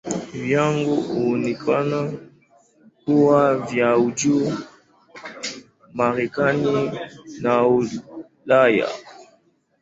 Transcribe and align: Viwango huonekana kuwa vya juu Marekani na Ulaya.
Viwango 0.41 0.95
huonekana 0.95 2.11
kuwa 3.05 3.57
vya 3.57 3.99
juu 4.15 4.51
Marekani 5.93 6.91
na 7.41 7.53
Ulaya. 8.45 8.87